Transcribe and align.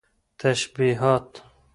تشبيهات 0.39 1.37